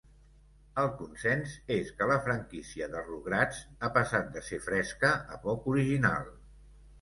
El 0.83 0.87
consens 1.01 1.51
és 1.75 1.91
que 1.99 2.07
la 2.11 2.17
franquícia 2.27 2.87
de 2.95 3.03
"Rugrats" 3.09 3.61
ha 3.81 3.91
passat 3.99 4.33
de 4.39 4.43
ser 4.49 4.61
fresca 4.71 5.13
a 5.37 5.39
poc 5.47 5.71
original. 5.77 6.35